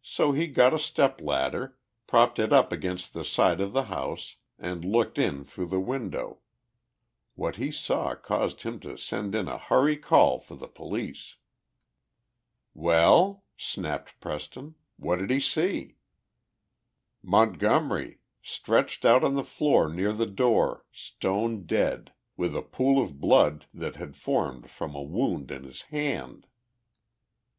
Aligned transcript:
So 0.00 0.32
he 0.32 0.46
got 0.46 0.72
a 0.72 0.78
stepladder, 0.78 1.76
propped 2.06 2.38
it 2.38 2.50
up 2.50 2.72
against 2.72 3.12
the 3.12 3.26
side 3.26 3.60
of 3.60 3.74
the 3.74 3.82
house, 3.92 4.36
and 4.58 4.86
looked 4.86 5.18
in 5.18 5.44
through 5.44 5.66
the 5.66 5.78
window. 5.78 6.38
What 7.34 7.56
he 7.56 7.70
saw 7.70 8.14
caused 8.14 8.62
him 8.62 8.80
to 8.80 8.96
send 8.96 9.34
in 9.34 9.48
a 9.48 9.58
hurry 9.58 9.98
call 9.98 10.40
for 10.40 10.54
the 10.54 10.66
police." 10.66 11.36
"Well," 12.72 13.44
snapped 13.58 14.18
Preston, 14.18 14.76
"what 14.96 15.18
did 15.18 15.28
he 15.28 15.40
see?" 15.40 15.98
"Montgomery, 17.22 18.20
stretched 18.40 19.04
out 19.04 19.22
on 19.22 19.34
the 19.34 19.44
floor 19.44 19.90
near 19.92 20.14
the 20.14 20.24
door, 20.24 20.86
stone 20.90 21.66
dead 21.66 22.14
with 22.34 22.56
a 22.56 22.62
pool 22.62 22.98
of 22.98 23.20
blood 23.20 23.66
that 23.74 23.96
had 23.96 24.16
formed 24.16 24.70
from 24.70 24.94
a 24.94 25.02
wound 25.02 25.50
in 25.50 25.64
his 25.64 25.82
hand!" 25.82 26.46